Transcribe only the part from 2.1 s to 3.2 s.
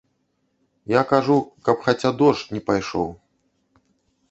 дождж не пайшоў.